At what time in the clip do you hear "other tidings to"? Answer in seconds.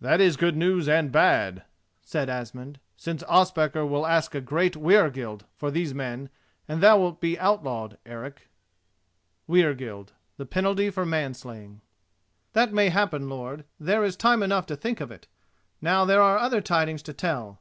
16.38-17.12